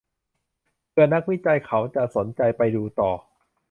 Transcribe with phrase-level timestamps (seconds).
[0.89, 3.11] เผื่อนักวิจัยเขาจะสนใจไปดูต่อ